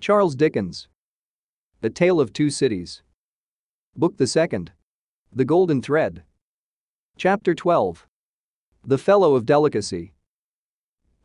Charles 0.00 0.34
Dickens. 0.34 0.88
The 1.82 1.90
Tale 1.90 2.22
of 2.22 2.32
Two 2.32 2.48
Cities. 2.48 3.02
Book 3.94 4.16
the 4.16 4.26
Second. 4.26 4.72
The 5.30 5.44
Golden 5.44 5.82
Thread. 5.82 6.22
Chapter 7.18 7.54
12. 7.54 8.06
The 8.82 8.96
Fellow 8.96 9.34
of 9.34 9.44
Delicacy. 9.44 10.14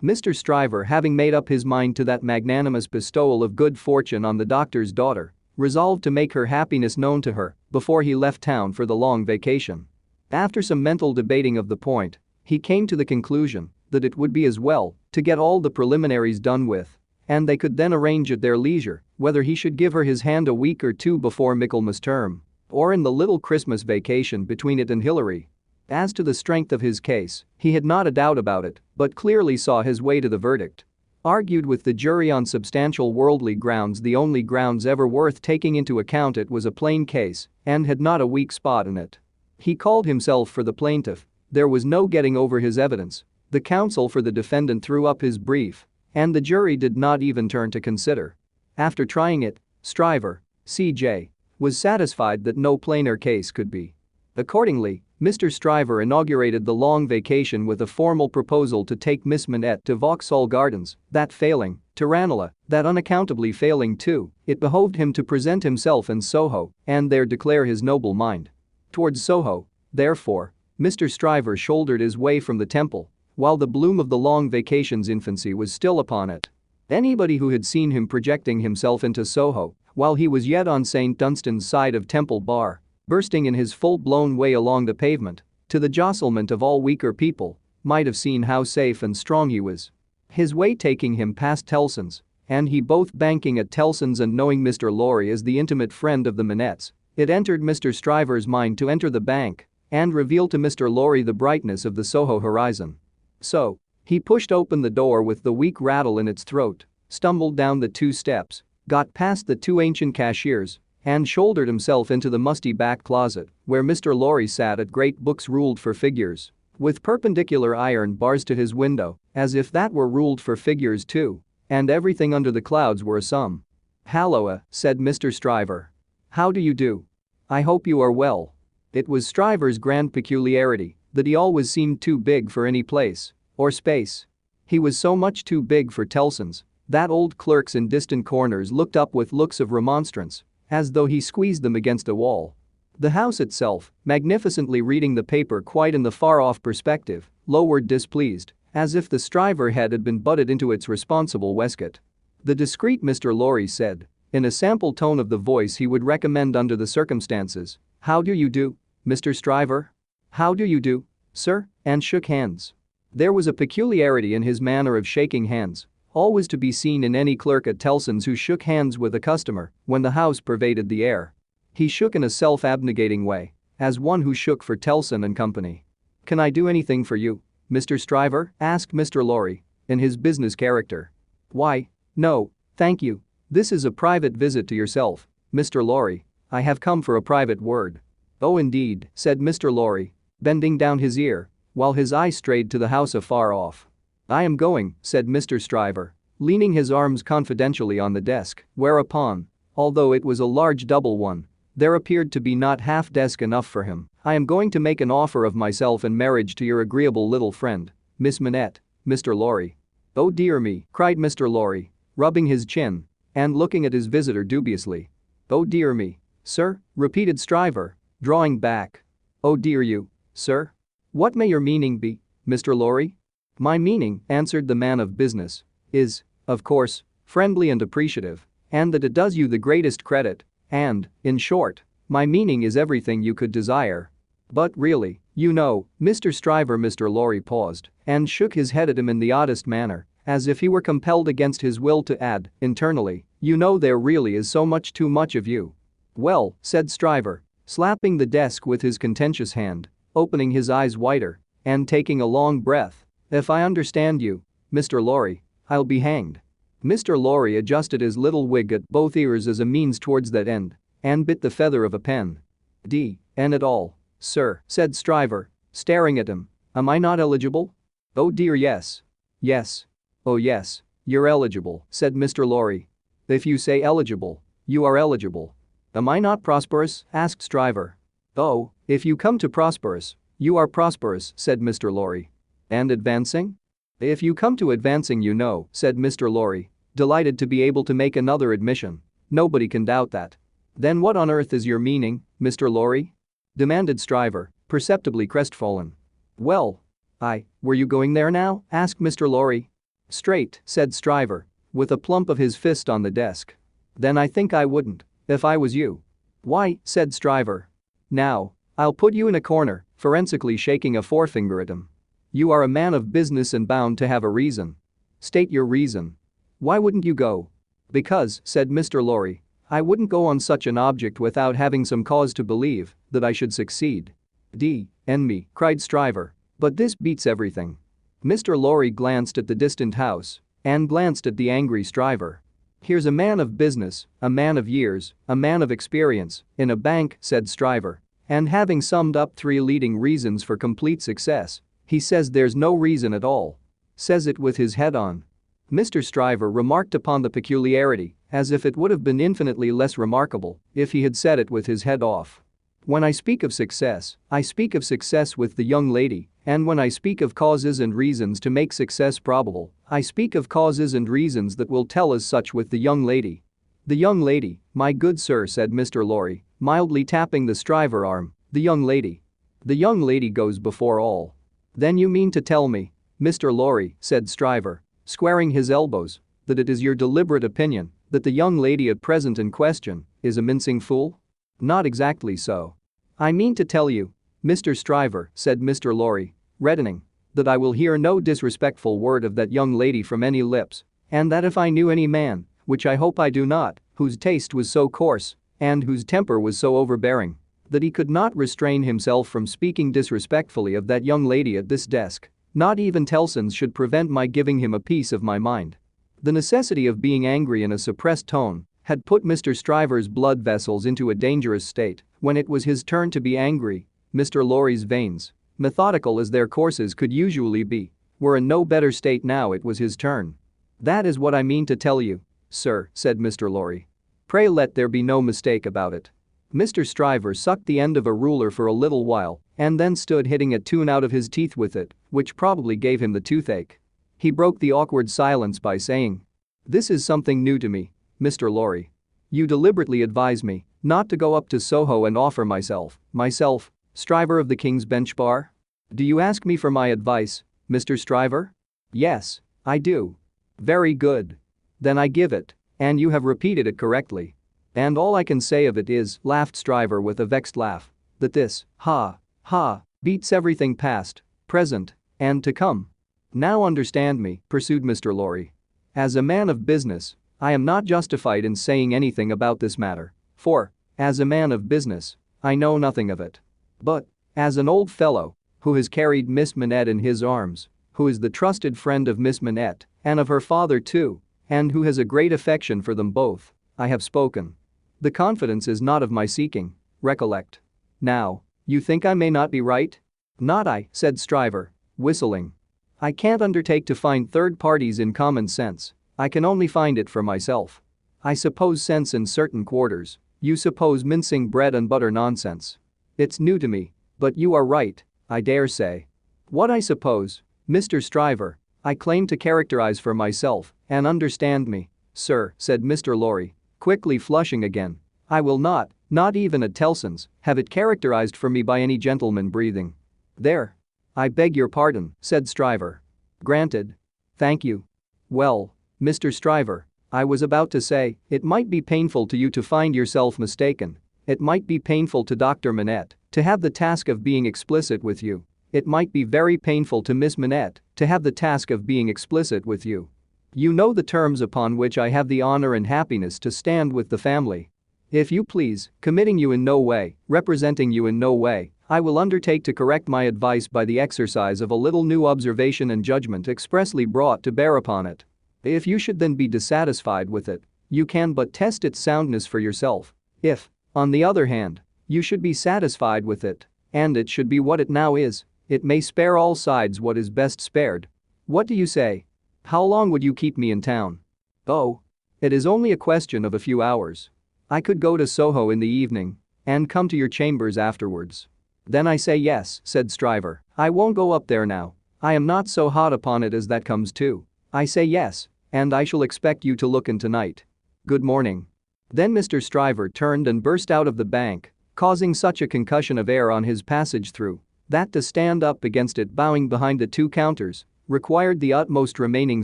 Mr. 0.03 0.35
Stryver 0.35 0.87
having 0.87 1.15
made 1.15 1.33
up 1.33 1.47
his 1.47 1.63
mind 1.63 1.95
to 1.95 2.03
that 2.03 2.21
magnanimous 2.21 2.85
bestowal 2.85 3.43
of 3.43 3.55
good 3.55 3.79
fortune 3.79 4.25
on 4.25 4.35
the 4.35 4.45
doctor's 4.45 4.91
daughter, 4.91 5.31
resolved 5.55 6.03
to 6.03 6.11
make 6.11 6.33
her 6.33 6.47
happiness 6.47 6.97
known 6.97 7.21
to 7.21 7.31
her 7.31 7.55
before 7.71 8.01
he 8.01 8.13
left 8.13 8.41
town 8.41 8.73
for 8.73 8.85
the 8.85 8.95
long 8.95 9.25
vacation. 9.25 9.87
After 10.31 10.61
some 10.61 10.83
mental 10.83 11.13
debating 11.13 11.57
of 11.57 11.69
the 11.69 11.77
point, 11.77 12.17
he 12.43 12.59
came 12.59 12.87
to 12.87 12.97
the 12.97 13.05
conclusion 13.05 13.71
that 13.91 14.03
it 14.03 14.17
would 14.17 14.33
be 14.33 14.43
as 14.43 14.59
well 14.59 14.97
to 15.13 15.21
get 15.21 15.39
all 15.39 15.61
the 15.61 15.71
preliminaries 15.71 16.41
done 16.41 16.67
with 16.67 16.97
and 17.27 17.47
they 17.47 17.57
could 17.57 17.77
then 17.77 17.93
arrange 17.93 18.31
at 18.31 18.41
their 18.41 18.57
leisure 18.57 19.03
whether 19.17 19.43
he 19.43 19.55
should 19.55 19.77
give 19.77 19.93
her 19.93 20.03
his 20.03 20.21
hand 20.21 20.47
a 20.47 20.53
week 20.53 20.83
or 20.83 20.93
two 20.93 21.17
before 21.17 21.55
Michaelmas 21.55 21.99
term 21.99 22.41
or 22.69 22.93
in 22.93 23.03
the 23.03 23.11
little 23.11 23.39
Christmas 23.39 23.83
vacation 23.83 24.43
between 24.43 24.79
it 24.79 24.91
and 24.91 25.01
Hilary. 25.01 25.49
As 25.87 26.11
to 26.13 26.23
the 26.23 26.33
strength 26.33 26.73
of 26.73 26.81
his 26.81 26.99
case, 26.99 27.45
he 27.57 27.73
had 27.73 27.85
not 27.85 28.07
a 28.07 28.11
doubt 28.11 28.37
about 28.37 28.65
it, 28.65 28.79
but 28.97 29.15
clearly 29.15 29.55
saw 29.55 29.81
his 29.83 30.01
way 30.01 30.19
to 30.19 30.27
the 30.27 30.37
verdict. 30.37 30.83
Argued 31.23 31.65
with 31.65 31.83
the 31.83 31.93
jury 31.93 32.29
on 32.29 32.45
substantial 32.45 33.13
worldly 33.13 33.55
grounds 33.55 34.01
the 34.01 34.15
only 34.15 34.43
grounds 34.43 34.85
ever 34.85 35.07
worth 35.07 35.41
taking 35.41 35.75
into 35.75 35.99
account 35.99 36.37
it 36.37 36.51
was 36.51 36.65
a 36.65 36.71
plain 36.71 37.05
case 37.05 37.47
and 37.65 37.87
had 37.87 38.01
not 38.01 38.21
a 38.21 38.27
weak 38.27 38.51
spot 38.51 38.87
in 38.87 38.97
it. 38.97 39.19
He 39.57 39.75
called 39.75 40.05
himself 40.05 40.49
for 40.49 40.63
the 40.63 40.73
plaintiff, 40.73 41.25
there 41.51 41.67
was 41.67 41.85
no 41.85 42.07
getting 42.07 42.35
over 42.35 42.59
his 42.59 42.77
evidence. 42.77 43.23
The 43.51 43.61
counsel 43.61 44.09
for 44.09 44.21
the 44.21 44.31
defendant 44.31 44.83
threw 44.83 45.05
up 45.05 45.21
his 45.21 45.37
brief 45.37 45.87
and 46.15 46.33
the 46.33 46.41
jury 46.41 46.77
did 46.77 46.97
not 46.97 47.21
even 47.21 47.47
turn 47.47 47.69
to 47.69 47.81
consider. 47.81 48.35
After 48.77 49.05
trying 49.05 49.43
it, 49.43 49.59
Stryver, 49.83 50.39
C.J., 50.65 51.29
was 51.59 51.77
satisfied 51.77 52.43
that 52.45 52.57
no 52.57 52.77
plainer 52.77 53.17
case 53.17 53.51
could 53.51 53.69
be. 53.69 53.93
Accordingly, 54.37 55.03
Mr. 55.21 55.49
Stryver 55.51 56.01
inaugurated 56.01 56.65
the 56.65 56.73
long 56.73 57.07
vacation 57.07 57.65
with 57.65 57.81
a 57.81 57.87
formal 57.87 58.27
proposal 58.27 58.83
to 58.83 58.95
take 58.95 59.25
Miss 59.25 59.47
Manette 59.47 59.85
to 59.85 59.95
Vauxhall 59.95 60.47
Gardens, 60.47 60.97
that 61.11 61.31
failing, 61.31 61.79
to 61.95 62.05
Ranelagh, 62.05 62.51
that 62.67 62.85
unaccountably 62.85 63.53
failing 63.53 63.95
too, 63.95 64.31
it 64.45 64.59
behoved 64.59 64.97
him 64.97 65.13
to 65.13 65.23
present 65.23 65.63
himself 65.63 66.09
in 66.09 66.21
Soho 66.21 66.73
and 66.85 67.09
there 67.09 67.25
declare 67.25 67.63
his 67.63 67.81
noble 67.81 68.13
mind. 68.13 68.49
Towards 68.91 69.23
Soho, 69.23 69.67
therefore, 69.93 70.53
Mr. 70.77 71.09
Stryver 71.09 71.55
shouldered 71.55 72.01
his 72.01 72.17
way 72.17 72.41
from 72.41 72.57
the 72.57 72.65
Temple 72.65 73.09
while 73.35 73.57
the 73.57 73.67
bloom 73.67 73.99
of 73.99 74.09
the 74.09 74.17
long 74.17 74.49
vacation's 74.49 75.09
infancy 75.09 75.53
was 75.53 75.73
still 75.73 75.99
upon 75.99 76.29
it. 76.29 76.49
Anybody 76.89 77.37
who 77.37 77.49
had 77.49 77.65
seen 77.65 77.91
him 77.91 78.07
projecting 78.07 78.59
himself 78.59 79.03
into 79.03 79.25
Soho 79.25 79.75
while 79.93 80.15
he 80.15 80.27
was 80.27 80.47
yet 80.47 80.67
on 80.67 80.83
St. 80.83 81.17
Dunstan's 81.17 81.65
side 81.65 81.95
of 81.95 82.07
Temple 82.07 82.41
Bar, 82.41 82.81
bursting 83.07 83.45
in 83.45 83.53
his 83.53 83.73
full-blown 83.73 84.35
way 84.35 84.53
along 84.53 84.85
the 84.85 84.93
pavement, 84.93 85.41
to 85.69 85.79
the 85.79 85.89
jostlement 85.89 86.51
of 86.51 86.61
all 86.61 86.81
weaker 86.81 87.13
people, 87.13 87.57
might 87.83 88.05
have 88.05 88.17
seen 88.17 88.43
how 88.43 88.63
safe 88.63 89.01
and 89.03 89.15
strong 89.15 89.49
he 89.49 89.61
was. 89.61 89.91
His 90.29 90.53
way 90.53 90.75
taking 90.75 91.13
him 91.13 91.33
past 91.33 91.65
Tellson's, 91.65 92.21
and 92.49 92.69
he 92.69 92.81
both 92.81 93.17
banking 93.17 93.57
at 93.57 93.71
Tellson's 93.71 94.19
and 94.19 94.33
knowing 94.33 94.61
Mr. 94.61 94.93
Lorry 94.93 95.31
as 95.31 95.43
the 95.43 95.59
intimate 95.59 95.93
friend 95.93 96.27
of 96.27 96.35
the 96.35 96.43
Manettes, 96.43 96.91
it 97.15 97.29
entered 97.29 97.61
Mr. 97.61 97.95
Stryver's 97.95 98.47
mind 98.47 98.77
to 98.77 98.89
enter 98.89 99.09
the 99.09 99.21
bank 99.21 99.67
and 99.91 100.13
reveal 100.13 100.47
to 100.49 100.57
Mr. 100.57 100.91
Lorry 100.91 101.23
the 101.23 101.33
brightness 101.33 101.85
of 101.85 101.95
the 101.95 102.03
Soho 102.03 102.39
horizon. 102.39 102.97
So, 103.41 103.79
he 104.03 104.19
pushed 104.19 104.51
open 104.51 104.81
the 104.81 104.89
door 104.89 105.23
with 105.23 105.43
the 105.43 105.53
weak 105.53 105.81
rattle 105.81 106.19
in 106.19 106.27
its 106.27 106.43
throat, 106.43 106.85
stumbled 107.09 107.55
down 107.55 107.79
the 107.79 107.89
two 107.89 108.13
steps, 108.13 108.63
got 108.87 109.13
past 109.13 109.47
the 109.47 109.55
two 109.55 109.79
ancient 109.79 110.13
cashiers, 110.13 110.79
and 111.03 111.27
shouldered 111.27 111.67
himself 111.67 112.09
into 112.11 112.29
the 112.29 112.39
musty 112.39 112.73
back 112.73 113.03
closet 113.03 113.49
where 113.65 113.83
Mr. 113.83 114.15
Lorry 114.15 114.47
sat 114.47 114.79
at 114.79 114.91
great 114.91 115.19
books 115.19 115.49
ruled 115.49 115.79
for 115.79 115.93
figures, 115.93 116.51
with 116.77 117.01
perpendicular 117.03 117.75
iron 117.75 118.13
bars 118.13 118.43
to 118.45 118.55
his 118.55 118.75
window, 118.75 119.17
as 119.33 119.55
if 119.55 119.71
that 119.71 119.91
were 119.91 120.07
ruled 120.07 120.39
for 120.39 120.55
figures 120.55 121.03
too, 121.03 121.41
and 121.69 121.89
everything 121.89 122.33
under 122.33 122.51
the 122.51 122.61
clouds 122.61 123.03
were 123.03 123.17
a 123.17 123.21
sum. 123.21 123.63
Halloa, 124.07 124.63
said 124.69 124.99
Mr. 124.99 125.33
Stryver. 125.33 125.87
How 126.29 126.51
do 126.51 126.59
you 126.59 126.73
do? 126.73 127.05
I 127.49 127.61
hope 127.61 127.87
you 127.87 128.01
are 128.01 128.11
well. 128.11 128.53
It 128.93 129.09
was 129.09 129.27
Stryver's 129.27 129.77
grand 129.77 130.13
peculiarity 130.13 130.97
that 131.15 131.25
he 131.25 131.35
always 131.35 131.71
seemed 131.71 131.99
too 131.99 132.19
big 132.19 132.51
for 132.51 132.67
any 132.67 132.83
place 132.83 133.33
or 133.57 133.71
space. 133.71 134.27
He 134.65 134.79
was 134.79 134.97
so 134.97 135.15
much 135.15 135.43
too 135.43 135.63
big 135.63 135.91
for 135.91 136.05
Tellson's 136.05 136.63
that 136.87 137.09
old 137.09 137.37
clerks 137.37 137.73
in 137.73 137.87
distant 137.87 138.25
corners 138.25 138.71
looked 138.71 138.95
up 138.95 139.15
with 139.15 139.33
looks 139.33 139.59
of 139.59 139.71
remonstrance, 139.71 140.43
as 140.69 140.91
though 140.91 141.07
he 141.07 141.19
squeezed 141.19 141.63
them 141.63 141.75
against 141.75 142.07
a 142.07 142.13
wall. 142.13 142.55
The 142.99 143.09
house 143.09 143.39
itself, 143.39 143.91
magnificently 144.05 144.81
reading 144.81 145.15
the 145.15 145.23
paper 145.23 145.61
quite 145.61 145.95
in 145.95 146.03
the 146.03 146.11
far-off 146.11 146.61
perspective, 146.61 147.29
lowered 147.47 147.87
displeased, 147.87 148.53
as 148.73 148.93
if 148.93 149.09
the 149.09 149.17
Stryver 149.17 149.71
head 149.71 149.91
had 149.91 150.03
been 150.03 150.19
butted 150.19 150.49
into 150.49 150.71
its 150.71 150.87
responsible 150.87 151.55
waistcoat. 151.55 151.99
The 152.43 152.55
discreet 152.55 153.03
Mr. 153.03 153.35
Lorry 153.35 153.67
said, 153.67 154.07
in 154.31 154.45
a 154.45 154.51
sample 154.51 154.93
tone 154.93 155.19
of 155.19 155.29
the 155.29 155.37
voice 155.37 155.77
he 155.77 155.87
would 155.87 156.03
recommend 156.03 156.55
under 156.55 156.75
the 156.75 156.87
circumstances, 156.87 157.79
How 158.01 158.21
do 158.21 158.33
you 158.33 158.49
do, 158.49 158.75
Mr. 159.07 159.35
Stryver? 159.35 159.89
How 160.35 160.53
do 160.53 160.65
you 160.65 160.81
do, 160.81 161.05
sir, 161.31 161.69
and 161.85 162.03
shook 162.03 162.25
hands. 162.25 162.73
There 163.13 163.31
was 163.31 163.47
a 163.47 163.53
peculiarity 163.53 164.35
in 164.35 164.43
his 164.43 164.59
manner 164.59 164.97
of 164.97 165.07
shaking 165.07 165.45
hands, 165.45 165.87
always 166.13 166.45
to 166.49 166.57
be 166.57 166.73
seen 166.73 167.05
in 167.05 167.15
any 167.15 167.37
clerk 167.37 167.67
at 167.67 167.79
Tellson's 167.79 168.25
who 168.25 168.35
shook 168.35 168.63
hands 168.63 168.99
with 168.99 169.15
a 169.15 169.19
customer 169.21 169.71
when 169.85 170.01
the 170.01 170.11
house 170.11 170.41
pervaded 170.41 170.89
the 170.89 171.05
air. 171.05 171.33
He 171.73 171.87
shook 171.87 172.17
in 172.17 172.23
a 172.25 172.29
self-abnegating 172.29 173.23
way, 173.23 173.53
as 173.79 173.97
one 173.97 174.23
who 174.23 174.33
shook 174.33 174.61
for 174.61 174.75
Tellson 174.75 175.23
and 175.23 175.37
company. 175.37 175.85
Can 176.25 176.37
I 176.37 176.49
do 176.49 176.67
anything 176.67 177.05
for 177.05 177.15
you, 177.15 177.41
Mr. 177.71 177.97
Stryver? 177.97 178.51
asked 178.59 178.91
Mr. 178.93 179.23
Lorry, 179.23 179.63
in 179.87 179.99
his 179.99 180.17
business 180.17 180.53
character. 180.53 181.11
Why, 181.53 181.87
no, 182.17 182.51
thank 182.75 183.01
you. 183.01 183.21
This 183.49 183.71
is 183.71 183.85
a 183.85 183.89
private 183.89 184.35
visit 184.35 184.67
to 184.67 184.75
yourself, 184.75 185.29
Mr. 185.53 185.81
Lorry. 185.81 186.25
I 186.51 186.59
have 186.59 186.81
come 186.81 187.01
for 187.01 187.15
a 187.15 187.21
private 187.21 187.61
word. 187.61 188.01
Oh 188.41 188.57
indeed, 188.57 189.07
said 189.15 189.39
Mr. 189.39 189.73
Lorry, 189.73 190.11
bending 190.41 190.77
down 190.77 190.99
his 190.99 191.17
ear 191.17 191.49
while 191.73 191.93
his 191.93 192.13
eye 192.13 192.29
strayed 192.29 192.71
to 192.71 192.79
the 192.79 192.87
house 192.87 193.13
afar 193.13 193.51
off. 193.51 193.87
I 194.29 194.43
am 194.43 194.55
going, 194.55 194.95
said 195.01 195.27
Mr. 195.27 195.61
Stryver, 195.61 196.11
leaning 196.39 196.73
his 196.73 196.91
arms 196.91 197.21
confidentially 197.21 197.99
on 197.99 198.13
the 198.13 198.21
desk, 198.21 198.63
whereupon, 198.75 199.47
although 199.75 200.13
it 200.13 200.25
was 200.25 200.39
a 200.39 200.45
large 200.45 200.87
double 200.87 201.17
one, 201.17 201.47
there 201.75 201.95
appeared 201.95 202.31
to 202.31 202.39
be 202.39 202.55
not 202.55 202.79
half 202.81 203.11
desk 203.11 203.41
enough 203.41 203.65
for 203.67 203.83
him. 203.83 204.09
I 204.23 204.33
am 204.35 204.45
going 204.45 204.71
to 204.71 204.79
make 204.79 205.01
an 205.01 205.11
offer 205.11 205.43
of 205.43 205.53
myself 205.53 206.05
in 206.05 206.15
marriage 206.15 206.55
to 206.55 206.65
your 206.65 206.79
agreeable 206.79 207.29
little 207.29 207.51
friend, 207.51 207.91
Miss 208.17 208.39
Manette, 208.39 208.79
Mr. 209.05 209.35
Lorry. 209.35 209.77
Oh 210.15 210.31
dear 210.31 210.61
me, 210.61 210.87
cried 210.93 211.17
Mr. 211.17 211.49
Lorry, 211.49 211.91
rubbing 212.15 212.45
his 212.45 212.65
chin 212.65 213.05
and 213.35 213.55
looking 213.55 213.85
at 213.85 213.91
his 213.91 214.07
visitor 214.07 214.45
dubiously. 214.45 215.09
Oh 215.49 215.65
dear 215.65 215.93
me, 215.93 216.19
sir, 216.45 216.79
repeated 216.95 217.37
Stryver, 217.37 217.95
drawing 218.21 218.59
back. 218.59 219.03
Oh 219.43 219.57
dear 219.57 219.81
you, 219.81 220.07
sir? 220.35 220.69
What 221.11 221.35
may 221.35 221.47
your 221.47 221.61
meaning 221.61 221.97
be, 221.97 222.19
Mr. 222.47 222.75
Lorry? 222.75 223.15
My 223.57 223.77
meaning, 223.77 224.21
answered 224.27 224.67
the 224.67 224.75
man 224.75 224.99
of 224.99 225.17
business, 225.17 225.63
is, 225.93 226.23
of 226.47 226.63
course, 226.63 227.03
friendly 227.23 227.69
and 227.69 227.81
appreciative, 227.81 228.45
and 228.71 228.93
that 228.93 229.05
it 229.05 229.13
does 229.13 229.37
you 229.37 229.47
the 229.47 229.57
greatest 229.57 230.03
credit, 230.03 230.43
and, 230.69 231.07
in 231.23 231.37
short, 231.37 231.83
my 232.09 232.25
meaning 232.25 232.63
is 232.63 232.75
everything 232.75 233.23
you 233.23 233.33
could 233.33 233.51
desire. 233.51 234.11
But 234.51 234.77
really, 234.77 235.21
you 235.33 235.53
know, 235.53 235.87
Mr. 236.01 236.33
Stryver 236.33 236.77
Mr. 236.77 237.09
Lorry 237.09 237.41
paused 237.41 237.89
and 238.05 238.29
shook 238.29 238.53
his 238.53 238.71
head 238.71 238.89
at 238.89 238.99
him 238.99 239.09
in 239.09 239.19
the 239.19 239.31
oddest 239.31 239.65
manner, 239.65 240.05
as 240.27 240.47
if 240.47 240.59
he 240.59 240.67
were 240.67 240.81
compelled 240.81 241.27
against 241.27 241.61
his 241.61 241.79
will 241.79 242.03
to 242.03 242.21
add, 242.21 242.51
internally, 242.61 243.25
you 243.39 243.55
know 243.55 243.77
there 243.77 243.97
really 243.97 244.35
is 244.35 244.49
so 244.49 244.65
much 244.65 244.91
too 244.91 245.09
much 245.09 245.35
of 245.35 245.47
you. 245.47 245.73
Well, 246.17 246.55
said 246.61 246.87
Stryver, 246.87 247.41
slapping 247.65 248.17
the 248.17 248.25
desk 248.25 248.65
with 248.65 248.81
his 248.81 248.97
contentious 248.97 249.53
hand, 249.53 249.87
opening 250.15 250.51
his 250.51 250.69
eyes 250.69 250.97
wider 250.97 251.39
and 251.65 251.87
taking 251.87 252.21
a 252.21 252.25
long 252.25 252.61
breath. 252.61 253.05
If 253.31 253.49
I 253.49 253.63
understand 253.63 254.21
you, 254.21 254.43
Mr. 254.73 255.03
Lorry, 255.03 255.43
I'll 255.69 255.83
be 255.83 255.99
hanged. 255.99 256.39
Mr. 256.83 257.17
Lorry 257.19 257.57
adjusted 257.57 258.01
his 258.01 258.17
little 258.17 258.47
wig 258.47 258.71
at 258.71 258.87
both 258.89 259.17
ears 259.17 259.47
as 259.47 259.59
a 259.59 259.65
means 259.65 259.99
towards 259.99 260.31
that 260.31 260.47
end 260.47 260.75
and 261.03 261.25
bit 261.25 261.41
the 261.41 261.49
feather 261.49 261.83
of 261.83 261.93
a 261.93 261.99
pen. 261.99 262.39
D. 262.87 263.19
N 263.35 263.53
at 263.53 263.63
all, 263.63 263.97
sir, 264.19 264.61
said 264.67 264.93
Stryver, 264.93 265.47
staring 265.71 266.19
at 266.19 266.29
him. 266.29 266.47
Am 266.75 266.87
I 266.87 266.97
not 266.99 267.19
eligible? 267.19 267.73
Oh 268.15 268.31
dear 268.31 268.55
yes. 268.55 269.01
Yes. 269.41 269.85
Oh 270.25 270.37
yes, 270.37 270.81
you're 271.05 271.27
eligible, 271.27 271.85
said 271.89 272.15
Mr. 272.15 272.47
Lorry. 272.47 272.87
If 273.27 273.45
you 273.45 273.57
say 273.57 273.81
eligible, 273.81 274.41
you 274.65 274.85
are 274.85 274.97
eligible. 274.97 275.55
Am 275.93 276.09
I 276.09 276.19
not 276.19 276.43
prosperous? 276.43 277.05
asked 277.13 277.41
Stryver. 277.41 277.93
Oh, 278.37 278.71
if 278.87 279.03
you 279.03 279.17
come 279.17 279.39
to 279.39 279.49
prosperous, 279.49 280.15
you 280.37 280.57
are 280.57 280.67
prosperous, 280.67 281.33
said 281.35 281.59
Mr. 281.59 281.91
Lorry. 281.91 282.29
And 282.69 282.91
advancing? 282.91 283.57
If 283.99 284.21
you 284.21 284.35
come 284.35 284.55
to 284.57 284.71
advancing 284.71 285.21
you 285.21 285.33
know, 285.33 285.69
said 285.71 285.97
Mr. 285.97 286.31
Lorry. 286.31 286.69
delighted 286.95 287.39
to 287.39 287.47
be 287.47 287.61
able 287.61 287.83
to 287.83 287.93
make 287.93 288.15
another 288.15 288.53
admission. 288.53 289.01
Nobody 289.31 289.67
can 289.67 289.85
doubt 289.85 290.11
that. 290.11 290.37
Then 290.77 291.01
what 291.01 291.17
on 291.17 291.29
earth 291.29 291.51
is 291.51 291.65
your 291.65 291.79
meaning, 291.79 292.21
Mr. 292.41 292.71
Lorry? 292.71 293.13
demanded 293.57 293.97
Stryver, 293.97 294.49
perceptibly 294.67 295.25
crestfallen. 295.25 295.93
Well, 296.37 296.81
I, 297.19 297.45
were 297.61 297.73
you 297.73 297.85
going 297.85 298.13
there 298.13 298.29
now? 298.29 298.63
asked 298.71 299.01
Mr. 299.01 299.27
Lorry. 299.27 299.69
Straight, 300.09 300.61
said 300.63 300.93
Stryver, 300.93 301.45
with 301.73 301.91
a 301.91 301.97
plump 301.97 302.29
of 302.29 302.37
his 302.37 302.55
fist 302.55 302.89
on 302.89 303.01
the 303.01 303.11
desk. 303.11 303.55
Then 303.97 304.17
I 304.17 304.27
think 304.27 304.53
I 304.53 304.65
wouldn't, 304.65 305.03
if 305.27 305.43
I 305.43 305.57
was 305.57 305.75
you. 305.75 306.03
Why, 306.43 306.77
said 306.83 307.11
Stryver. 307.11 307.65
Now, 308.11 308.53
I'll 308.77 308.93
put 308.93 309.13
you 309.13 309.29
in 309.29 309.35
a 309.35 309.41
corner, 309.41 309.85
forensically 309.95 310.57
shaking 310.57 310.97
a 310.97 311.01
forefinger 311.01 311.61
at 311.61 311.69
him. 311.69 311.87
You 312.33 312.51
are 312.51 312.63
a 312.63 312.67
man 312.67 312.93
of 312.93 313.13
business 313.13 313.53
and 313.53 313.65
bound 313.65 313.97
to 313.99 314.07
have 314.07 314.23
a 314.23 314.29
reason. 314.29 314.75
State 315.21 315.49
your 315.49 315.65
reason. 315.65 316.17
Why 316.59 316.77
wouldn't 316.79 317.05
you 317.05 317.13
go? 317.13 317.49
Because, 317.91 318.41
said 318.43 318.69
Mr. 318.69 319.01
Lorry, 319.01 319.43
I 319.69 319.81
wouldn't 319.81 320.09
go 320.09 320.25
on 320.25 320.41
such 320.41 320.67
an 320.67 320.77
object 320.77 321.21
without 321.21 321.55
having 321.55 321.85
some 321.85 322.03
cause 322.03 322.33
to 322.33 322.43
believe 322.43 322.95
that 323.11 323.23
I 323.23 323.31
should 323.31 323.53
succeed. 323.53 324.13
D. 324.57 324.89
N 325.07 325.25
me, 325.25 325.47
cried 325.53 325.79
Stryver. 325.79 326.31
But 326.59 326.75
this 326.75 326.95
beats 326.95 327.25
everything. 327.25 327.77
Mr. 328.23 328.57
Lorry 328.57 328.91
glanced 328.91 329.37
at 329.37 329.47
the 329.47 329.55
distant 329.55 329.95
house 329.95 330.41
and 330.65 330.89
glanced 330.89 331.27
at 331.27 331.37
the 331.37 331.49
angry 331.49 331.83
Stryver. 331.83 332.39
Here's 332.81 333.05
a 333.05 333.11
man 333.11 333.39
of 333.39 333.57
business, 333.57 334.07
a 334.21 334.29
man 334.29 334.57
of 334.57 334.67
years, 334.67 335.13
a 335.27 335.35
man 335.35 335.61
of 335.61 335.71
experience, 335.71 336.43
in 336.57 336.69
a 336.69 336.75
bank, 336.75 337.17
said 337.21 337.45
Stryver. 337.45 338.01
And 338.27 338.49
having 338.49 338.81
summed 338.81 339.15
up 339.15 339.35
three 339.35 339.61
leading 339.61 339.97
reasons 339.97 340.43
for 340.43 340.57
complete 340.57 341.01
success, 341.01 341.61
he 341.85 341.99
says 341.99 342.31
there's 342.31 342.55
no 342.55 342.73
reason 342.73 343.13
at 343.13 343.23
all. 343.23 343.59
Says 343.95 344.27
it 344.27 344.39
with 344.39 344.57
his 344.57 344.75
head 344.75 344.95
on. 344.95 345.23
Mr. 345.71 346.03
Stryver 346.03 346.51
remarked 346.51 346.95
upon 346.95 347.21
the 347.21 347.29
peculiarity 347.29 348.15
as 348.31 348.51
if 348.51 348.65
it 348.65 348.75
would 348.75 348.91
have 348.91 349.03
been 349.03 349.19
infinitely 349.19 349.71
less 349.71 349.97
remarkable 349.97 350.59
if 350.73 350.91
he 350.91 351.03
had 351.03 351.15
said 351.15 351.39
it 351.39 351.49
with 351.49 351.65
his 351.65 351.83
head 351.83 352.03
off. 352.03 352.41
When 352.85 353.03
I 353.03 353.11
speak 353.11 353.43
of 353.43 353.53
success, 353.53 354.17
I 354.29 354.41
speak 354.41 354.75
of 354.75 354.85
success 354.85 355.37
with 355.37 355.55
the 355.55 355.63
young 355.63 355.89
lady, 355.89 356.29
and 356.45 356.67
when 356.67 356.77
I 356.77 356.89
speak 356.89 357.21
of 357.21 357.33
causes 357.33 357.79
and 357.79 357.95
reasons 357.95 358.39
to 358.41 358.51
make 358.51 358.73
success 358.73 359.17
probable, 359.17 359.71
I 359.89 360.01
speak 360.01 360.35
of 360.35 360.49
causes 360.49 360.93
and 360.93 361.09
reasons 361.09 361.55
that 361.55 361.69
will 361.69 361.85
tell 361.85 362.13
as 362.13 362.25
such 362.25 362.53
with 362.53 362.69
the 362.69 362.77
young 362.77 363.03
lady. 363.03 363.43
The 363.87 363.95
young 363.95 364.21
lady, 364.21 364.61
my 364.73 364.93
good 364.93 365.19
sir 365.19 365.47
said 365.47 365.71
Mr. 365.71 366.05
Lorry, 366.05 366.44
mildly 366.59 367.03
tapping 367.03 367.45
the 367.45 367.53
Stryver 367.53 368.07
arm, 368.07 368.33
the 368.51 368.61
young 368.61 368.83
lady. 368.83 369.21
The 369.65 369.75
young 369.75 370.01
lady 370.01 370.29
goes 370.29 370.59
before 370.59 370.99
all. 370.99 371.35
Then 371.75 371.97
you 371.97 372.07
mean 372.07 372.31
to 372.31 372.41
tell 372.41 372.67
me, 372.67 372.93
Mr. 373.21 373.53
Lorry, 373.53 373.97
said 373.99 374.29
Stryver, 374.29 374.79
squaring 375.03 375.51
his 375.51 375.69
elbows, 375.69 376.21
that 376.45 376.59
it 376.59 376.69
is 376.69 376.81
your 376.81 376.95
deliberate 376.95 377.43
opinion 377.43 377.91
that 378.11 378.23
the 378.23 378.31
young 378.31 378.57
lady 378.57 378.89
at 378.89 379.01
present 379.01 379.39
in 379.39 379.51
question 379.51 380.05
is 380.21 380.37
a 380.37 380.41
mincing 380.41 380.79
fool? 380.79 381.19
Not 381.59 381.85
exactly 381.85 382.37
so. 382.37 382.75
I 383.19 383.31
mean 383.31 383.55
to 383.55 383.65
tell 383.65 383.89
you, 383.89 384.13
Mr. 384.43 384.77
Stryver, 384.77 385.27
said 385.33 385.59
Mr. 385.59 385.93
Lorry, 385.93 386.33
reddening, 386.59 387.01
that 387.33 387.47
I 387.47 387.57
will 387.57 387.73
hear 387.73 387.97
no 387.97 388.19
disrespectful 388.19 388.99
word 388.99 389.25
of 389.25 389.35
that 389.35 389.51
young 389.51 389.73
lady 389.73 390.03
from 390.03 390.23
any 390.23 390.43
lips, 390.43 390.83
and 391.11 391.31
that 391.31 391.43
if 391.43 391.57
I 391.57 391.69
knew 391.69 391.89
any 391.89 392.07
man, 392.07 392.45
which 392.65 392.85
I 392.85 392.95
hope 392.95 393.19
I 393.19 393.29
do 393.29 393.45
not, 393.45 393.79
whose 393.95 394.15
taste 394.15 394.53
was 394.53 394.69
so 394.69 394.87
coarse 394.87 395.35
and 395.59 395.83
whose 395.83 396.03
temper 396.03 396.39
was 396.39 396.57
so 396.57 396.77
overbearing, 396.77 397.37
that 397.69 397.83
he 397.83 397.91
could 397.91 398.09
not 398.09 398.35
restrain 398.35 398.83
himself 398.83 399.27
from 399.27 399.47
speaking 399.47 399.91
disrespectfully 399.91 400.75
of 400.75 400.87
that 400.87 401.05
young 401.05 401.25
lady 401.25 401.57
at 401.57 401.69
this 401.69 401.87
desk, 401.87 402.29
not 402.53 402.79
even 402.79 403.05
Tellson's 403.05 403.53
should 403.53 403.75
prevent 403.75 404.09
my 404.09 404.27
giving 404.27 404.59
him 404.59 404.73
a 404.73 404.79
piece 404.79 405.11
of 405.11 405.23
my 405.23 405.37
mind. 405.39 405.77
The 406.21 406.31
necessity 406.31 406.87
of 406.87 407.01
being 407.01 407.25
angry 407.25 407.63
in 407.63 407.71
a 407.71 407.77
suppressed 407.77 408.27
tone 408.27 408.65
had 408.83 409.05
put 409.05 409.25
Mr. 409.25 409.55
Stryver's 409.55 410.07
blood 410.07 410.41
vessels 410.41 410.85
into 410.85 411.09
a 411.09 411.15
dangerous 411.15 411.65
state 411.65 412.03
when 412.19 412.37
it 412.37 412.47
was 412.47 412.63
his 412.63 412.83
turn 412.83 413.11
to 413.11 413.19
be 413.19 413.37
angry. 413.37 413.87
Mr. 414.13 414.45
Lorry's 414.45 414.83
veins, 414.83 415.33
methodical 415.57 416.19
as 416.19 416.31
their 416.31 416.47
courses 416.47 416.93
could 416.93 417.11
usually 417.11 417.63
be, 417.63 417.91
were 418.19 418.37
in 418.37 418.47
no 418.47 418.63
better 418.63 418.91
state 418.91 419.25
now 419.25 419.51
it 419.51 419.65
was 419.65 419.77
his 419.77 419.97
turn. 419.97 420.35
That 420.79 421.05
is 421.05 421.19
what 421.19 421.35
I 421.35 421.43
mean 421.43 421.65
to 421.65 421.75
tell 421.75 422.01
you, 422.01 422.21
sir, 422.49 422.89
said 422.93 423.17
Mr. 423.17 423.49
Lorry. 423.51 423.87
Pray 424.27 424.49
let 424.49 424.73
there 424.73 424.87
be 424.87 425.03
no 425.03 425.21
mistake 425.21 425.65
about 425.65 425.93
it. 425.93 426.09
Mr. 426.53 426.85
Stryver 426.85 427.33
sucked 427.33 427.65
the 427.65 427.79
end 427.79 427.95
of 427.95 428.07
a 428.07 428.13
ruler 428.13 428.49
for 428.49 428.65
a 428.65 428.73
little 428.73 429.05
while 429.05 429.39
and 429.57 429.79
then 429.79 429.95
stood 429.95 430.25
hitting 430.25 430.53
a 430.53 430.59
tune 430.59 430.89
out 430.89 431.03
of 431.03 431.11
his 431.11 431.29
teeth 431.29 431.55
with 431.55 431.75
it, 431.75 431.93
which 432.09 432.35
probably 432.35 432.75
gave 432.75 433.01
him 433.01 433.13
the 433.13 433.21
toothache. 433.21 433.79
He 434.17 434.31
broke 434.31 434.59
the 434.59 434.71
awkward 434.71 435.09
silence 435.09 435.59
by 435.59 435.77
saying, 435.77 436.21
This 436.65 436.89
is 436.89 437.05
something 437.05 437.43
new 437.43 437.59
to 437.59 437.69
me, 437.69 437.91
Mr. 438.19 438.51
Lorry. 438.51 438.91
You 439.29 439.47
deliberately 439.47 440.01
advise 440.01 440.43
me 440.43 440.65
not 440.81 441.09
to 441.09 441.17
go 441.17 441.33
up 441.33 441.49
to 441.49 441.59
Soho 441.59 442.05
and 442.05 442.17
offer 442.17 442.45
myself, 442.45 442.99
myself, 443.11 443.71
Stryver 443.93 444.39
of 444.39 444.47
the 444.47 444.55
King's 444.55 444.85
Bench 444.85 445.15
Bar? 445.15 445.51
Do 445.93 446.03
you 446.03 446.19
ask 446.19 446.45
me 446.45 446.57
for 446.57 446.71
my 446.71 446.87
advice, 446.87 447.43
Mr. 447.69 447.97
Stryver? 447.97 448.51
Yes, 448.91 449.41
I 449.65 449.77
do. 449.77 450.15
Very 450.59 450.93
good. 450.93 451.37
Then 451.79 451.97
I 451.97 452.07
give 452.07 452.33
it, 452.33 452.53
and 452.79 452.99
you 452.99 453.09
have 453.09 453.23
repeated 453.23 453.67
it 453.67 453.77
correctly. 453.77 454.35
And 454.75 454.97
all 454.97 455.15
I 455.15 455.23
can 455.23 455.39
say 455.39 455.65
of 455.65 455.77
it 455.77 455.89
is, 455.89 456.19
laughed 456.23 456.55
Stryver 456.55 457.01
with 457.01 457.19
a 457.19 457.25
vexed 457.25 457.55
laugh, 457.55 457.91
that 458.19 458.33
this, 458.33 458.65
ha, 458.77 459.19
ha, 459.43 459.83
beats 460.03 460.33
everything 460.33 460.75
past, 460.75 461.21
present, 461.47 461.93
and 462.19 462.43
to 462.43 462.53
come. 462.53 462.89
Now 463.33 463.63
understand 463.63 464.21
me, 464.21 464.41
pursued 464.49 464.83
Mr. 464.83 465.13
Lorry. 465.13 465.53
As 465.95 466.15
a 466.15 466.21
man 466.21 466.49
of 466.49 466.65
business, 466.65 467.15
I 467.39 467.51
am 467.51 467.65
not 467.65 467.85
justified 467.85 468.45
in 468.45 468.55
saying 468.55 468.93
anything 468.93 469.31
about 469.31 469.59
this 469.59 469.77
matter, 469.77 470.13
for, 470.35 470.71
as 470.97 471.19
a 471.19 471.25
man 471.25 471.51
of 471.51 471.69
business, 471.69 472.15
I 472.43 472.55
know 472.55 472.77
nothing 472.77 473.09
of 473.09 473.19
it. 473.19 473.39
But, 473.81 474.07
as 474.35 474.57
an 474.57 474.69
old 474.69 474.91
fellow 474.91 475.35
who 475.61 475.73
has 475.75 475.89
carried 475.89 476.29
Miss 476.29 476.55
Manette 476.55 476.87
in 476.87 476.99
his 476.99 477.23
arms, 477.23 477.69
who 477.93 478.07
is 478.07 478.19
the 478.19 478.29
trusted 478.29 478.77
friend 478.77 479.07
of 479.07 479.19
Miss 479.19 479.41
Manette 479.41 479.85
and 480.03 480.19
of 480.19 480.27
her 480.27 480.41
father 480.41 480.79
too, 480.79 481.21
and 481.49 481.71
who 481.71 481.83
has 481.83 481.97
a 481.97 482.05
great 482.05 482.33
affection 482.33 482.81
for 482.81 482.95
them 482.95 483.11
both, 483.11 483.53
I 483.77 483.87
have 483.87 484.03
spoken. 484.03 484.55
The 485.01 485.11
confidence 485.11 485.67
is 485.67 485.81
not 485.81 486.01
of 486.01 486.11
my 486.11 486.25
seeking, 486.25 486.73
recollect. 487.01 487.59
Now, 488.01 488.43
you 488.65 488.81
think 488.81 489.05
I 489.05 489.13
may 489.13 489.29
not 489.29 489.51
be 489.51 489.61
right? 489.61 489.99
Not 490.39 490.67
I, 490.67 490.87
said 490.91 491.15
Stryver, 491.15 491.69
whistling. 491.97 492.53
I 493.01 493.11
can't 493.11 493.41
undertake 493.41 493.85
to 493.87 493.95
find 493.95 494.31
third 494.31 494.57
parties 494.57 494.99
in 494.99 495.13
common 495.13 495.47
sense, 495.47 495.93
I 496.17 496.29
can 496.29 496.45
only 496.45 496.67
find 496.67 496.97
it 496.97 497.09
for 497.09 497.21
myself. 497.21 497.81
I 498.23 498.33
suppose 498.33 498.81
sense 498.81 499.13
in 499.13 499.25
certain 499.25 499.65
quarters, 499.65 500.17
you 500.39 500.55
suppose 500.55 501.05
mincing 501.05 501.49
bread 501.49 501.75
and 501.75 501.89
butter 501.89 502.09
nonsense. 502.09 502.77
It's 503.17 503.39
new 503.39 503.59
to 503.59 503.67
me, 503.67 503.93
but 504.17 504.37
you 504.37 504.53
are 504.53 504.65
right, 504.65 505.03
I 505.29 505.41
dare 505.41 505.67
say. 505.67 506.07
What 506.49 506.71
I 506.71 506.79
suppose, 506.79 507.43
Mr. 507.69 508.01
Stryver, 508.01 508.55
I 508.87 508.93
claim 508.93 509.25
to 509.27 509.35
characterize 509.35 509.99
for 509.99 510.13
myself, 510.13 510.71
and 510.87 511.07
understand 511.07 511.67
me, 511.67 511.89
sir, 512.13 512.53
said 512.59 512.83
Mr. 512.83 513.17
Lorry, 513.17 513.55
quickly 513.79 514.19
flushing 514.19 514.63
again. 514.63 514.99
I 515.27 515.41
will 515.41 515.57
not, 515.57 515.89
not 516.11 516.35
even 516.35 516.61
at 516.61 516.75
Tellson's, 516.75 517.27
have 517.41 517.57
it 517.57 517.71
characterized 517.71 518.37
for 518.37 518.47
me 518.47 518.61
by 518.61 518.81
any 518.81 518.99
gentleman 518.99 519.49
breathing. 519.49 519.95
There. 520.37 520.75
I 521.15 521.29
beg 521.29 521.57
your 521.57 521.67
pardon, 521.67 522.13
said 522.21 522.45
Stryver. 522.45 522.99
Granted. 523.43 523.95
Thank 524.37 524.63
you. 524.63 524.83
Well, 525.31 525.73
Mr. 525.99 526.31
Stryver, 526.31 526.83
I 527.11 527.25
was 527.25 527.41
about 527.41 527.71
to 527.71 527.81
say, 527.81 528.17
it 528.29 528.43
might 528.43 528.69
be 528.69 528.81
painful 528.81 529.25
to 529.27 529.37
you 529.37 529.49
to 529.49 529.63
find 529.63 529.95
yourself 529.95 530.37
mistaken. 530.37 530.99
It 531.25 531.41
might 531.41 531.65
be 531.65 531.79
painful 531.79 532.23
to 532.25 532.35
Dr. 532.35 532.71
Manette 532.71 533.15
to 533.31 533.41
have 533.41 533.61
the 533.61 533.71
task 533.71 534.09
of 534.09 534.23
being 534.23 534.45
explicit 534.45 535.03
with 535.03 535.23
you. 535.23 535.43
It 535.75 535.85
might 535.85 536.13
be 536.13 536.23
very 536.23 536.57
painful 536.57 537.03
to 537.03 537.13
Miss 537.13 537.37
Manette 537.37 537.81
to 537.97 538.07
have 538.07 538.23
the 538.23 538.31
task 538.31 538.71
of 538.71 538.87
being 538.87 539.09
explicit 539.09 539.65
with 539.65 539.85
you. 539.85 540.07
You 540.53 540.71
know 540.71 540.93
the 540.93 541.03
terms 541.03 541.41
upon 541.41 541.75
which 541.75 541.97
I 541.97 542.07
have 542.11 542.29
the 542.29 542.41
honor 542.41 542.75
and 542.75 542.87
happiness 542.87 543.39
to 543.39 543.51
stand 543.51 543.91
with 543.91 544.07
the 544.07 544.17
family. 544.17 544.69
If 545.11 545.33
you 545.33 545.43
please, 545.43 545.91
committing 545.99 546.37
you 546.37 546.53
in 546.53 546.63
no 546.63 546.79
way, 546.79 547.17
representing 547.27 547.91
you 547.91 548.05
in 548.05 548.17
no 548.17 548.33
way, 548.33 548.71
I 548.89 549.01
will 549.01 549.17
undertake 549.17 549.65
to 549.65 549.73
correct 549.73 550.07
my 550.07 550.23
advice 550.23 550.69
by 550.69 550.85
the 550.85 550.97
exercise 550.97 551.59
of 551.59 551.71
a 551.71 551.75
little 551.75 552.05
new 552.05 552.25
observation 552.25 552.91
and 552.91 553.03
judgment 553.03 553.49
expressly 553.49 554.05
brought 554.05 554.43
to 554.43 554.53
bear 554.53 554.77
upon 554.77 555.05
it. 555.05 555.25
If 555.65 555.85
you 555.85 555.99
should 555.99 556.19
then 556.19 556.35
be 556.35 556.47
dissatisfied 556.47 557.29
with 557.29 557.49
it, 557.49 557.65
you 557.89 558.05
can 558.05 558.31
but 558.31 558.53
test 558.53 558.85
its 558.85 558.97
soundness 558.97 559.45
for 559.45 559.59
yourself. 559.59 560.13
If, 560.41 560.71
on 560.95 561.11
the 561.11 561.25
other 561.25 561.47
hand, 561.47 561.81
you 562.07 562.21
should 562.21 562.41
be 562.41 562.53
satisfied 562.53 563.25
with 563.25 563.43
it, 563.43 563.65
and 563.91 564.15
it 564.15 564.29
should 564.29 564.47
be 564.47 564.61
what 564.61 564.79
it 564.79 564.89
now 564.89 565.15
is, 565.15 565.43
it 565.67 565.83
may 565.83 565.99
spare 565.99 566.37
all 566.37 566.55
sides 566.55 567.01
what 567.01 567.17
is 567.17 567.29
best 567.29 567.59
spared. 567.59 568.07
What 568.45 568.67
do 568.67 568.75
you 568.75 568.85
say? 568.85 569.25
How 569.65 569.83
long 569.83 570.11
would 570.11 570.23
you 570.23 570.33
keep 570.33 570.57
me 570.57 570.71
in 570.71 570.81
town? 570.81 571.19
Oh. 571.67 572.01
It 572.41 572.53
is 572.53 572.67
only 572.67 572.91
a 572.91 572.97
question 572.97 573.45
of 573.45 573.53
a 573.53 573.59
few 573.59 573.81
hours. 573.81 574.29
I 574.69 574.81
could 574.81 574.99
go 574.99 575.17
to 575.17 575.25
Soho 575.25 575.69
in 575.69 575.79
the 575.79 575.87
evening 575.87 576.37
and 576.65 576.89
come 576.89 577.07
to 577.07 577.17
your 577.17 577.29
chambers 577.29 577.77
afterwards. 577.77 578.47
Then 578.85 579.07
I 579.07 579.15
say 579.15 579.35
yes, 579.35 579.81
said 579.83 580.09
Stryver. 580.09 580.59
I 580.77 580.89
won't 580.91 581.15
go 581.15 581.31
up 581.31 581.47
there 581.47 581.65
now. 581.65 581.95
I 582.21 582.33
am 582.33 582.45
not 582.45 582.67
so 582.67 582.89
hot 582.89 583.13
upon 583.13 583.41
it 583.41 583.53
as 583.53 583.67
that 583.67 583.85
comes 583.85 584.11
to. 584.13 584.45
I 584.73 584.85
say 584.85 585.03
yes, 585.03 585.47
and 585.71 585.93
I 585.93 586.03
shall 586.03 586.21
expect 586.21 586.65
you 586.65 586.75
to 586.75 586.87
look 586.87 587.09
in 587.09 587.17
tonight. 587.17 587.63
Good 588.05 588.23
morning. 588.23 588.67
Then 589.11 589.33
Mr. 589.33 589.63
Stryver 589.63 590.13
turned 590.13 590.47
and 590.47 590.61
burst 590.61 590.91
out 590.91 591.07
of 591.07 591.17
the 591.17 591.25
bank, 591.25 591.73
causing 591.95 592.33
such 592.33 592.61
a 592.61 592.67
concussion 592.67 593.17
of 593.17 593.29
air 593.29 593.49
on 593.49 593.63
his 593.63 593.81
passage 593.81 594.31
through 594.31 594.59
that 594.89 595.11
to 595.11 595.21
stand 595.21 595.63
up 595.63 595.83
against 595.83 596.19
it 596.19 596.35
bowing 596.35 596.69
behind 596.69 596.99
the 596.99 597.07
two 597.07 597.29
counters 597.29 597.85
required 598.07 598.59
the 598.59 598.73
utmost 598.73 599.17
remaining 599.17 599.63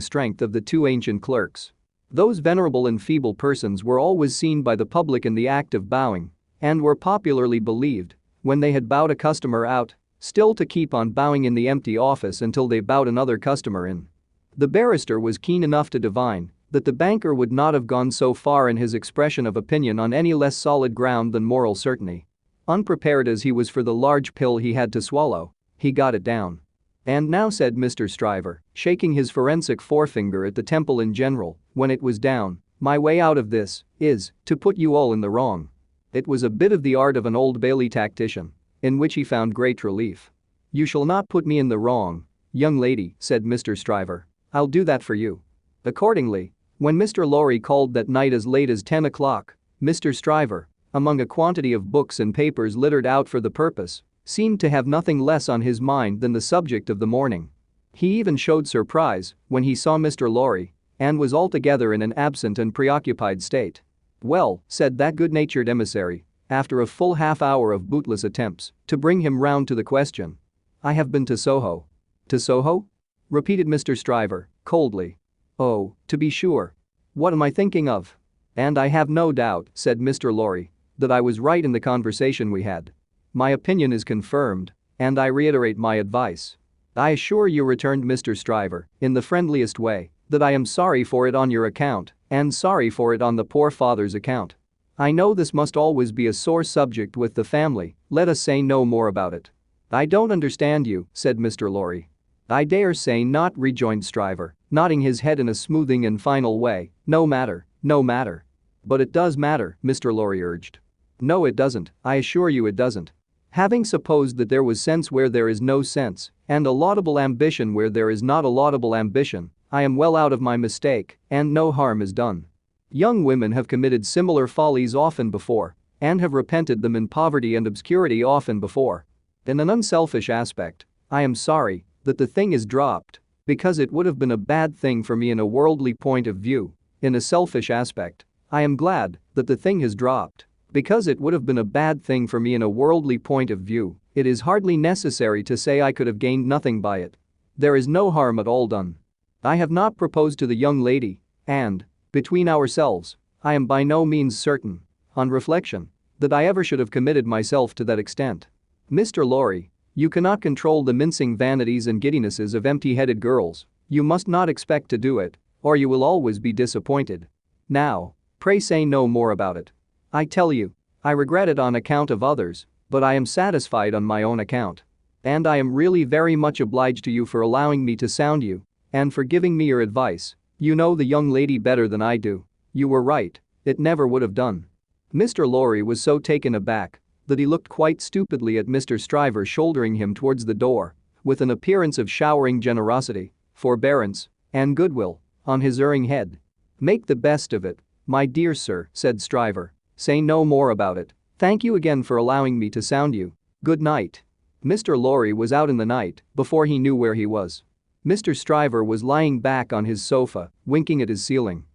strength 0.00 0.42
of 0.42 0.52
the 0.52 0.60
two 0.60 0.86
ancient 0.86 1.22
clerks. 1.22 1.72
Those 2.10 2.40
venerable 2.40 2.86
and 2.86 3.00
feeble 3.00 3.34
persons 3.34 3.84
were 3.84 4.00
always 4.00 4.36
seen 4.36 4.62
by 4.62 4.76
the 4.76 4.86
public 4.86 5.24
in 5.24 5.34
the 5.34 5.48
act 5.48 5.74
of 5.74 5.88
bowing 5.88 6.30
and 6.60 6.82
were 6.82 6.96
popularly 6.96 7.58
believed, 7.58 8.14
when 8.42 8.60
they 8.60 8.72
had 8.72 8.88
bowed 8.88 9.10
a 9.10 9.16
customer 9.16 9.64
out, 9.64 9.94
still 10.18 10.54
to 10.54 10.66
keep 10.66 10.92
on 10.94 11.10
bowing 11.10 11.44
in 11.44 11.54
the 11.54 11.68
empty 11.68 11.96
office 11.96 12.42
until 12.42 12.68
they 12.68 12.80
bowed 12.80 13.08
another 13.08 13.38
customer 13.38 13.86
in. 13.86 14.08
The 14.56 14.68
barrister 14.68 15.18
was 15.18 15.38
keen 15.38 15.64
enough 15.64 15.90
to 15.90 15.98
divine 15.98 16.52
that 16.72 16.84
the 16.84 16.92
banker 16.92 17.34
would 17.34 17.52
not 17.52 17.74
have 17.74 17.86
gone 17.86 18.10
so 18.10 18.32
far 18.32 18.68
in 18.68 18.78
his 18.78 18.94
expression 18.94 19.46
of 19.46 19.56
opinion 19.56 19.98
on 19.98 20.12
any 20.12 20.32
less 20.34 20.56
solid 20.56 20.94
ground 20.94 21.32
than 21.32 21.44
moral 21.44 21.74
certainty. 21.74 22.26
Unprepared 22.72 23.28
as 23.28 23.42
he 23.42 23.52
was 23.52 23.68
for 23.68 23.82
the 23.82 23.92
large 23.92 24.34
pill 24.34 24.56
he 24.56 24.72
had 24.72 24.94
to 24.94 25.02
swallow, 25.02 25.52
he 25.76 25.92
got 25.92 26.14
it 26.14 26.24
down. 26.24 26.58
And 27.04 27.28
now 27.28 27.50
said 27.50 27.76
Mr. 27.76 28.10
Stryver, 28.10 28.62
shaking 28.72 29.12
his 29.12 29.30
forensic 29.30 29.82
forefinger 29.82 30.46
at 30.46 30.54
the 30.54 30.62
temple 30.62 30.98
in 30.98 31.12
general, 31.12 31.58
when 31.74 31.90
it 31.90 32.02
was 32.02 32.18
down, 32.18 32.62
my 32.80 32.98
way 32.98 33.20
out 33.20 33.36
of 33.36 33.50
this 33.50 33.84
is 34.00 34.32
to 34.46 34.56
put 34.56 34.78
you 34.78 34.96
all 34.96 35.12
in 35.12 35.20
the 35.20 35.28
wrong. 35.28 35.68
It 36.14 36.26
was 36.26 36.44
a 36.44 36.48
bit 36.48 36.72
of 36.72 36.82
the 36.82 36.94
art 36.94 37.14
of 37.18 37.26
an 37.26 37.36
old 37.36 37.60
Bailey 37.60 37.90
tactician, 37.90 38.52
in 38.80 38.96
which 38.96 39.12
he 39.12 39.22
found 39.22 39.54
great 39.54 39.84
relief. 39.84 40.32
You 40.70 40.86
shall 40.86 41.04
not 41.04 41.28
put 41.28 41.44
me 41.44 41.58
in 41.58 41.68
the 41.68 41.78
wrong, 41.78 42.24
young 42.54 42.78
lady, 42.78 43.16
said 43.18 43.44
Mr. 43.44 43.76
Stryver. 43.76 44.24
I'll 44.54 44.66
do 44.66 44.82
that 44.84 45.02
for 45.02 45.14
you. 45.14 45.42
Accordingly, 45.84 46.54
when 46.78 46.96
Mr. 46.96 47.28
Lorry 47.28 47.60
called 47.60 47.92
that 47.92 48.08
night 48.08 48.32
as 48.32 48.46
late 48.46 48.70
as 48.70 48.82
10 48.82 49.04
o'clock, 49.04 49.56
Mr. 49.82 50.16
Stryver, 50.16 50.68
among 50.94 51.20
a 51.20 51.26
quantity 51.26 51.72
of 51.72 51.90
books 51.90 52.20
and 52.20 52.34
papers 52.34 52.76
littered 52.76 53.06
out 53.06 53.28
for 53.28 53.40
the 53.40 53.50
purpose, 53.50 54.02
seemed 54.24 54.60
to 54.60 54.68
have 54.68 54.86
nothing 54.86 55.18
less 55.18 55.48
on 55.48 55.62
his 55.62 55.80
mind 55.80 56.20
than 56.20 56.32
the 56.32 56.40
subject 56.40 56.90
of 56.90 56.98
the 56.98 57.06
morning. 57.06 57.48
He 57.92 58.18
even 58.18 58.36
showed 58.36 58.68
surprise 58.68 59.34
when 59.48 59.64
he 59.64 59.74
saw 59.74 59.98
Mr. 59.98 60.30
Lorry 60.30 60.74
and 60.98 61.18
was 61.18 61.34
altogether 61.34 61.92
in 61.92 62.02
an 62.02 62.12
absent 62.12 62.58
and 62.58 62.74
preoccupied 62.74 63.42
state. 63.42 63.82
Well, 64.22 64.62
said 64.68 64.98
that 64.98 65.16
good-natured 65.16 65.68
emissary, 65.68 66.24
after 66.48 66.80
a 66.80 66.86
full 66.86 67.14
half 67.14 67.42
hour 67.42 67.72
of 67.72 67.88
bootless 67.88 68.24
attempts 68.24 68.72
to 68.86 68.96
bring 68.96 69.20
him 69.20 69.40
round 69.40 69.68
to 69.68 69.74
the 69.74 69.82
question. 69.82 70.38
I 70.82 70.92
have 70.92 71.10
been 71.10 71.26
to 71.26 71.36
Soho. 71.36 71.86
To 72.28 72.38
Soho? 72.38 72.86
repeated 73.30 73.66
Mr. 73.66 73.96
Stryver, 73.96 74.46
coldly. 74.64 75.18
Oh, 75.58 75.94
to 76.08 76.18
be 76.18 76.30
sure. 76.30 76.74
What 77.14 77.32
am 77.32 77.42
I 77.42 77.50
thinking 77.50 77.88
of? 77.88 78.16
And 78.54 78.76
I 78.78 78.88
have 78.88 79.08
no 79.08 79.32
doubt, 79.32 79.70
said 79.74 79.98
Mr. 79.98 80.32
Lorry, 80.32 80.70
that 81.02 81.10
I 81.10 81.20
was 81.20 81.40
right 81.40 81.64
in 81.64 81.72
the 81.72 81.80
conversation 81.80 82.52
we 82.52 82.62
had. 82.62 82.92
My 83.34 83.50
opinion 83.50 83.92
is 83.92 84.04
confirmed, 84.04 84.72
and 85.00 85.18
I 85.18 85.26
reiterate 85.26 85.76
my 85.76 85.96
advice. 85.96 86.56
I 86.94 87.10
assure 87.10 87.48
you 87.48 87.64
returned 87.64 88.04
Mr. 88.04 88.36
Stryver, 88.38 88.86
in 89.00 89.14
the 89.14 89.20
friendliest 89.20 89.80
way, 89.80 90.10
that 90.28 90.44
I 90.44 90.52
am 90.52 90.64
sorry 90.64 91.02
for 91.02 91.26
it 91.26 91.34
on 91.34 91.50
your 91.50 91.66
account 91.66 92.12
and 92.30 92.54
sorry 92.54 92.88
for 92.88 93.12
it 93.12 93.20
on 93.20 93.34
the 93.34 93.44
poor 93.44 93.70
father's 93.70 94.14
account. 94.14 94.54
I 94.96 95.10
know 95.10 95.34
this 95.34 95.52
must 95.52 95.76
always 95.76 96.12
be 96.12 96.28
a 96.28 96.32
sore 96.32 96.62
subject 96.62 97.16
with 97.16 97.34
the 97.34 97.44
family, 97.44 97.96
let 98.10 98.28
us 98.28 98.40
say 98.40 98.62
no 98.62 98.84
more 98.84 99.08
about 99.08 99.34
it. 99.34 99.50
I 99.90 100.06
don't 100.06 100.30
understand 100.30 100.86
you, 100.86 101.08
said 101.12 101.38
Mr. 101.38 101.68
Lorry. 101.70 102.08
I 102.48 102.64
dare 102.64 102.94
say 102.94 103.24
not 103.24 103.58
rejoined 103.58 104.04
Stryver, 104.04 104.54
nodding 104.70 105.00
his 105.00 105.20
head 105.20 105.40
in 105.40 105.48
a 105.48 105.54
smoothing 105.54 106.06
and 106.06 106.22
final 106.22 106.60
way, 106.60 106.92
no 107.06 107.26
matter, 107.26 107.66
no 107.82 108.02
matter. 108.02 108.44
But 108.84 109.00
it 109.00 109.12
does 109.12 109.36
matter, 109.36 109.76
Mr. 109.84 110.14
Lorry 110.14 110.42
urged. 110.42 110.78
No 111.24 111.44
it 111.44 111.54
doesn't, 111.54 111.92
I 112.04 112.16
assure 112.16 112.48
you 112.48 112.66
it 112.66 112.74
doesn't. 112.74 113.12
Having 113.50 113.84
supposed 113.84 114.38
that 114.38 114.48
there 114.48 114.64
was 114.64 114.80
sense 114.80 115.12
where 115.12 115.28
there 115.28 115.48
is 115.48 115.62
no 115.62 115.80
sense, 115.80 116.32
and 116.48 116.66
a 116.66 116.72
laudable 116.72 117.16
ambition 117.16 117.74
where 117.74 117.90
there 117.90 118.10
is 118.10 118.24
not 118.24 118.44
a 118.44 118.48
laudable 118.48 118.96
ambition, 118.96 119.52
I 119.70 119.82
am 119.82 119.94
well 119.94 120.16
out 120.16 120.32
of 120.32 120.40
my 120.40 120.56
mistake, 120.56 121.20
and 121.30 121.54
no 121.54 121.70
harm 121.70 122.02
is 122.02 122.12
done. 122.12 122.46
Young 122.90 123.22
women 123.22 123.52
have 123.52 123.68
committed 123.68 124.04
similar 124.04 124.48
follies 124.48 124.96
often 124.96 125.30
before, 125.30 125.76
and 126.00 126.20
have 126.20 126.34
repented 126.34 126.82
them 126.82 126.96
in 126.96 127.06
poverty 127.06 127.54
and 127.54 127.68
obscurity 127.68 128.24
often 128.24 128.58
before. 128.58 129.06
In 129.46 129.60
an 129.60 129.70
unselfish 129.70 130.28
aspect, 130.28 130.86
I 131.08 131.22
am 131.22 131.36
sorry 131.36 131.84
that 132.02 132.18
the 132.18 132.26
thing 132.26 132.52
is 132.52 132.66
dropped, 132.66 133.20
because 133.46 133.78
it 133.78 133.92
would 133.92 134.06
have 134.06 134.18
been 134.18 134.32
a 134.32 134.36
bad 134.36 134.76
thing 134.76 135.04
for 135.04 135.14
me 135.14 135.30
in 135.30 135.38
a 135.38 135.46
worldly 135.46 135.94
point 135.94 136.26
of 136.26 136.38
view. 136.38 136.74
In 137.00 137.14
a 137.14 137.20
selfish 137.20 137.70
aspect, 137.70 138.24
I 138.50 138.62
am 138.62 138.74
glad 138.74 139.18
that 139.34 139.46
the 139.46 139.56
thing 139.56 139.78
has 139.80 139.94
dropped 139.94 140.46
because 140.72 141.06
it 141.06 141.20
would 141.20 141.32
have 141.32 141.46
been 141.46 141.58
a 141.58 141.64
bad 141.64 142.02
thing 142.02 142.26
for 142.26 142.40
me 142.40 142.54
in 142.54 142.62
a 142.62 142.68
worldly 142.68 143.18
point 143.18 143.50
of 143.50 143.60
view, 143.60 143.96
it 144.14 144.26
is 144.26 144.40
hardly 144.40 144.76
necessary 144.76 145.42
to 145.44 145.56
say 145.56 145.80
I 145.80 145.92
could 145.92 146.06
have 146.06 146.18
gained 146.18 146.46
nothing 146.46 146.80
by 146.80 146.98
it. 146.98 147.16
There 147.56 147.76
is 147.76 147.88
no 147.88 148.10
harm 148.10 148.38
at 148.38 148.48
all 148.48 148.66
done. 148.66 148.96
I 149.44 149.56
have 149.56 149.70
not 149.70 149.96
proposed 149.96 150.38
to 150.38 150.46
the 150.46 150.54
young 150.54 150.80
lady, 150.80 151.20
and, 151.46 151.84
between 152.12 152.48
ourselves, 152.48 153.16
I 153.42 153.54
am 153.54 153.66
by 153.66 153.82
no 153.82 154.04
means 154.04 154.38
certain, 154.38 154.80
on 155.16 155.30
reflection, 155.30 155.88
that 156.18 156.32
I 156.32 156.46
ever 156.46 156.62
should 156.62 156.78
have 156.78 156.90
committed 156.90 157.26
myself 157.26 157.74
to 157.74 157.84
that 157.84 157.98
extent. 157.98 158.46
Mr. 158.90 159.26
Lorry, 159.26 159.70
you 159.94 160.08
cannot 160.08 160.40
control 160.40 160.84
the 160.84 160.94
mincing 160.94 161.36
vanities 161.36 161.86
and 161.86 162.00
giddinesses 162.00 162.54
of 162.54 162.64
empty-headed 162.64 163.20
girls, 163.20 163.66
you 163.88 164.02
must 164.02 164.28
not 164.28 164.48
expect 164.48 164.88
to 164.88 164.98
do 164.98 165.18
it, 165.18 165.36
or 165.62 165.76
you 165.76 165.88
will 165.88 166.02
always 166.02 166.38
be 166.38 166.52
disappointed. 166.52 167.28
Now, 167.68 168.14
pray 168.38 168.58
say 168.58 168.84
no 168.84 169.06
more 169.06 169.32
about 169.32 169.56
it. 169.56 169.72
I 170.14 170.26
tell 170.26 170.52
you, 170.52 170.74
I 171.02 171.12
regret 171.12 171.48
it 171.48 171.58
on 171.58 171.74
account 171.74 172.10
of 172.10 172.22
others, 172.22 172.66
but 172.90 173.02
I 173.02 173.14
am 173.14 173.24
satisfied 173.24 173.94
on 173.94 174.04
my 174.04 174.22
own 174.22 174.40
account. 174.40 174.82
And 175.24 175.46
I 175.46 175.56
am 175.56 175.72
really 175.72 176.04
very 176.04 176.36
much 176.36 176.60
obliged 176.60 177.04
to 177.04 177.10
you 177.10 177.24
for 177.24 177.40
allowing 177.40 177.82
me 177.82 177.96
to 177.96 178.08
sound 178.08 178.42
you 178.42 178.62
and 178.92 179.14
for 179.14 179.24
giving 179.24 179.56
me 179.56 179.64
your 179.64 179.80
advice. 179.80 180.36
You 180.58 180.74
know 180.74 180.94
the 180.94 181.06
young 181.06 181.30
lady 181.30 181.56
better 181.56 181.88
than 181.88 182.02
I 182.02 182.18
do. 182.18 182.44
You 182.74 182.88
were 182.88 183.02
right, 183.02 183.40
it 183.64 183.80
never 183.80 184.06
would 184.06 184.20
have 184.20 184.34
done. 184.34 184.66
Mr. 185.14 185.48
Lorry 185.48 185.82
was 185.82 186.02
so 186.02 186.18
taken 186.18 186.54
aback 186.54 187.00
that 187.26 187.38
he 187.38 187.46
looked 187.46 187.70
quite 187.70 188.02
stupidly 188.02 188.58
at 188.58 188.66
Mr. 188.66 189.00
Stryver 189.00 189.46
shouldering 189.46 189.94
him 189.94 190.12
towards 190.12 190.44
the 190.44 190.52
door 190.52 190.94
with 191.24 191.40
an 191.40 191.50
appearance 191.50 191.96
of 191.96 192.10
showering 192.10 192.60
generosity, 192.60 193.32
forbearance, 193.54 194.28
and 194.52 194.76
goodwill 194.76 195.20
on 195.46 195.62
his 195.62 195.80
erring 195.80 196.04
head. 196.04 196.38
Make 196.80 197.06
the 197.06 197.16
best 197.16 197.52
of 197.52 197.64
it, 197.64 197.80
my 198.06 198.26
dear 198.26 198.54
sir, 198.54 198.88
said 198.92 199.22
Stryver, 199.22 199.72
Say 200.02 200.20
no 200.20 200.44
more 200.44 200.70
about 200.70 200.98
it. 200.98 201.12
Thank 201.38 201.62
you 201.62 201.76
again 201.76 202.02
for 202.02 202.16
allowing 202.16 202.58
me 202.58 202.68
to 202.70 202.82
sound 202.82 203.14
you. 203.14 203.34
Good 203.62 203.80
night. 203.80 204.24
Mr. 204.64 204.98
Lorry 205.00 205.32
was 205.32 205.52
out 205.52 205.70
in 205.70 205.76
the 205.76 205.86
night 205.86 206.22
before 206.34 206.66
he 206.66 206.80
knew 206.80 206.96
where 206.96 207.14
he 207.14 207.24
was. 207.24 207.62
Mr. 208.04 208.36
Stryver 208.36 208.84
was 208.84 209.04
lying 209.04 209.38
back 209.38 209.72
on 209.72 209.84
his 209.84 210.02
sofa, 210.02 210.50
winking 210.66 211.00
at 211.02 211.08
his 211.08 211.24
ceiling. 211.24 211.66